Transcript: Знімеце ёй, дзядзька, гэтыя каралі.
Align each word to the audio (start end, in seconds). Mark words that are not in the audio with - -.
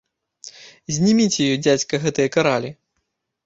Знімеце 0.95 1.39
ёй, 1.51 1.61
дзядзька, 1.67 2.03
гэтыя 2.09 2.27
каралі. 2.39 2.77